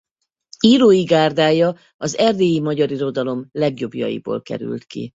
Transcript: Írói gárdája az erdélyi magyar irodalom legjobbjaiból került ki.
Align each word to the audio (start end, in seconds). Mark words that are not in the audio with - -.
Írói 0.59 1.03
gárdája 1.03 1.73
az 1.97 2.17
erdélyi 2.17 2.59
magyar 2.59 2.91
irodalom 2.91 3.47
legjobbjaiból 3.51 4.41
került 4.41 4.83
ki. 4.85 5.09